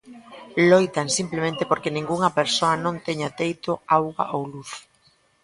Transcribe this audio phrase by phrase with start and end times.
[0.69, 4.71] Loitan simplemente porque ningunha persoa non teña teito, auga ou luz.